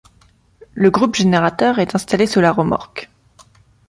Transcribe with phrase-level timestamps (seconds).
[0.73, 3.11] Le groupe générateur est installé sous la remorque.